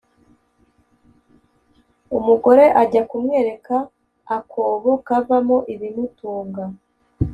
[2.17, 3.75] umugore ajya kumwereka
[4.37, 6.63] akobo kavamo ibimutunga